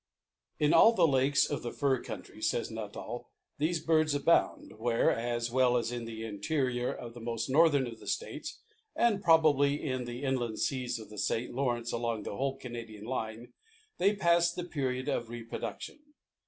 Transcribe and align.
In 0.57 0.73
all 0.73 0.93
the 0.93 1.07
lakes 1.07 1.47
of 1.47 1.61
the 1.61 1.71
fur 1.71 2.01
countries, 2.01 2.49
says 2.49 2.71
Nuttall, 2.71 3.29
these 3.59 3.79
birds 3.79 4.15
abound, 4.15 4.79
where, 4.79 5.11
as 5.11 5.51
well 5.51 5.77
as 5.77 5.91
in 5.91 6.05
the 6.05 6.25
interior 6.25 6.91
of 6.91 7.13
the 7.13 7.19
most 7.21 7.51
northern 7.51 7.85
of 7.85 7.99
the 7.99 8.07
states, 8.07 8.61
and 8.95 9.21
probably 9.21 9.79
in 9.79 10.05
the 10.05 10.23
inland 10.23 10.57
seas 10.57 10.97
of 10.97 11.11
the 11.11 11.19
St. 11.19 11.53
Lawrence, 11.53 11.91
along 11.93 12.23
the 12.23 12.35
whole 12.35 12.57
Canadian 12.57 13.05
line, 13.05 13.53
they 13.99 14.15
pass 14.15 14.51
the 14.51 14.63
period 14.63 15.07
of 15.07 15.29
reproduction. 15.29 15.99